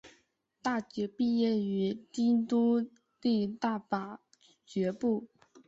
[0.03, 0.03] 大
[0.81, 2.83] 学毕业于京都
[3.21, 4.19] 帝大法
[4.65, 5.27] 学部。